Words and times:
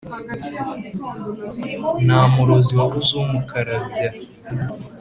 Nta 2.05 2.21
murozi 2.33 2.71
wabuze 2.79 3.11
umukarabya. 3.23 4.07